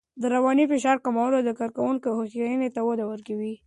د 0.21 0.23
رواني 0.35 0.65
فشار 0.71 0.97
کمول 1.05 1.31
د 1.45 1.49
کارکوونکو 1.59 2.09
هوساینې 2.17 2.69
ته 2.75 2.81
وده 2.87 3.05
ورکوي. 3.11 3.53